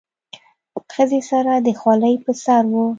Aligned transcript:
ښځې 0.93 1.19
سره 1.29 1.53
خولۍ 1.79 2.15
په 2.23 2.31
سر 2.43 2.63
وه. 2.73 2.85